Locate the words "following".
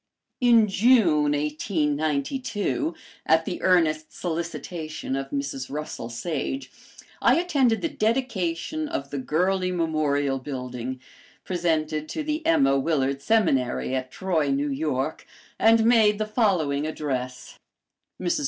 16.25-16.87